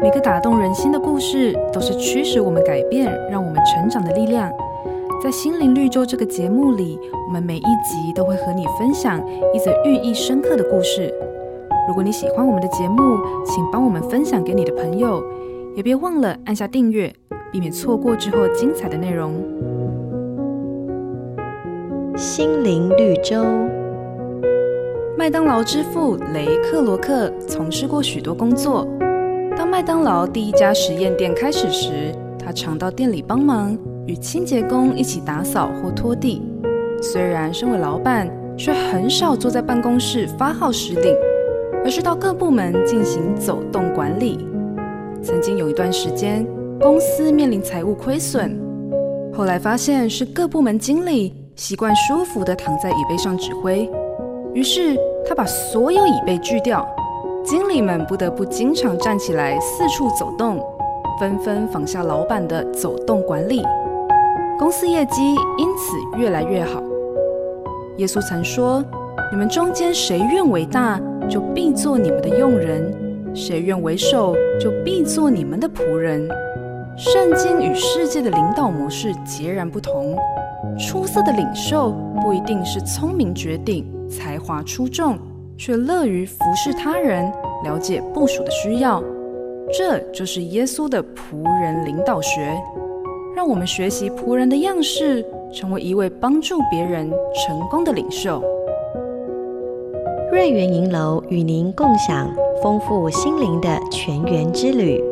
[0.00, 4.48] 每个打动人心的故事，都是驱使我们改变、让我们成长的力量。
[5.20, 9.20] 在心灵绿洲这个节目里，我们每一集都会和你分享
[9.52, 11.12] 一则寓意深刻的故事。
[11.88, 15.20] 如果你喜欢我们的节目，请帮我们分享给你的朋友，
[15.74, 17.12] 也别忘了按下订阅，
[17.50, 19.34] 避免错过之后精彩的内容。
[22.16, 23.44] 心灵绿洲。
[25.16, 28.86] 麦当劳之父雷克罗克从事过许多工作。
[29.78, 33.78] 麦当劳第一家实验店开始时，他常到店里帮忙，
[34.08, 36.42] 与清洁工一起打扫或拖地。
[37.00, 41.14] 虽然身为老板，却很少坐在办公室发号施令，
[41.84, 44.48] 而是到各部门进行走动管理。
[45.22, 46.44] 曾经有一段时间，
[46.80, 48.60] 公司面临财务亏损，
[49.32, 53.88] 后来发现是各部门经理习惯舒服地躺在椅背上指挥，
[54.52, 56.84] 于是他把所有椅背锯掉。
[57.50, 60.62] 经理们不得不经常站起来四处走动，
[61.18, 63.62] 纷纷仿效老板的走动管理，
[64.58, 66.82] 公司业绩因此越来越好。
[67.96, 68.84] 耶稣曾说
[69.32, 72.82] ：“你们中间谁愿为大，就必做你们的用人；
[73.34, 76.28] 谁愿为首，就必做你们的仆人。”
[76.98, 80.14] 圣经与世界的领导模式截然不同。
[80.78, 85.16] 出色的领袖不一定是聪明绝顶、才华出众。
[85.58, 87.30] 却乐于服侍他人，
[87.64, 89.02] 了解部属的需要，
[89.76, 92.56] 这就是耶稣的仆人领导学。
[93.34, 98.40] 让我们学习仆人的样式，成为一位帮助别人成功的领袖。
[100.30, 102.30] 瑞园银楼与您共享
[102.62, 105.02] 丰富心灵的全员之旅。